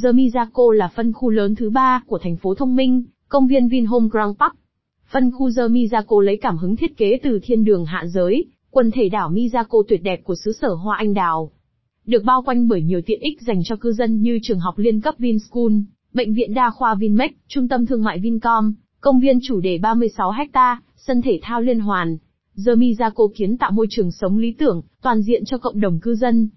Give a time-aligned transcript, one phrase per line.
[0.00, 0.12] The
[0.72, 4.36] là phân khu lớn thứ ba của thành phố thông minh, công viên Vinhome Grand
[4.38, 4.52] Park.
[5.10, 5.62] Phân khu The
[6.20, 10.02] lấy cảm hứng thiết kế từ thiên đường hạ giới, quần thể đảo Mizako tuyệt
[10.02, 11.50] đẹp của xứ sở hoa anh đào.
[12.06, 15.00] Được bao quanh bởi nhiều tiện ích dành cho cư dân như trường học liên
[15.00, 15.72] cấp Vinschool,
[16.12, 20.30] bệnh viện đa khoa Vinmec, trung tâm thương mại Vincom, công viên chủ đề 36
[20.30, 22.16] ha, sân thể thao liên hoàn.
[22.66, 22.72] The
[23.36, 26.48] kiến tạo môi trường sống lý tưởng, toàn diện cho cộng đồng cư dân.